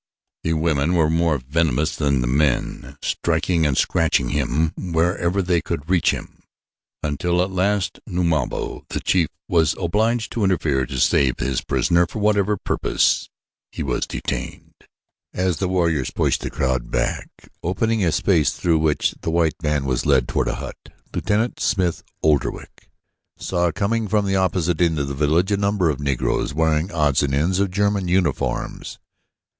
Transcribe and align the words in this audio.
The 0.41 0.53
women 0.53 0.95
were 0.95 1.11
more 1.11 1.37
venomous 1.37 1.95
than 1.95 2.21
the 2.21 2.27
men, 2.27 2.97
striking 3.03 3.67
and 3.67 3.77
scratching 3.77 4.29
him 4.29 4.73
whenever 4.75 5.43
they 5.43 5.61
could 5.61 5.91
reach 5.91 6.09
him, 6.09 6.41
until 7.03 7.39
at 7.43 7.51
last 7.51 7.99
Numabo, 8.09 8.81
the 8.89 8.99
chief, 8.99 9.27
was 9.47 9.75
obliged 9.79 10.31
to 10.31 10.43
interfere 10.43 10.87
to 10.87 10.99
save 10.99 11.37
his 11.37 11.61
prisoner 11.63 12.07
for 12.07 12.17
whatever 12.17 12.57
purpose 12.57 13.29
he 13.71 13.83
was 13.83 14.07
destined. 14.07 14.73
As 15.35 15.57
the 15.57 15.67
warriors 15.67 16.09
pushed 16.09 16.41
the 16.41 16.49
crowd 16.49 16.89
back, 16.89 17.29
opening 17.61 18.03
a 18.03 18.11
space 18.11 18.49
through 18.53 18.79
which 18.79 19.13
the 19.21 19.29
white 19.29 19.61
man 19.61 19.85
was 19.85 20.07
led 20.07 20.27
toward 20.27 20.47
a 20.47 20.55
hut, 20.55 20.77
Lieutenant 21.13 21.59
Smith 21.59 22.01
Oldwick 22.23 22.89
saw 23.37 23.71
coming 23.71 24.07
from 24.07 24.25
the 24.25 24.35
opposite 24.35 24.81
end 24.81 24.97
of 24.97 25.09
the 25.09 25.13
village 25.13 25.51
a 25.51 25.57
number 25.57 25.91
of 25.91 25.99
Negroes 25.99 26.55
wearing 26.55 26.91
odds 26.91 27.21
and 27.21 27.35
ends 27.35 27.59
of 27.59 27.69
German 27.69 28.07
uniforms. 28.07 28.97